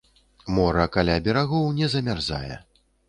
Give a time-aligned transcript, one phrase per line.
[0.57, 2.55] Мора каля берагоў не замярзае.